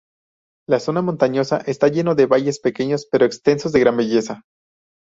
[0.67, 4.41] La zona montañosa, esta lleno de valles pequeños pero extensos de gran belleza.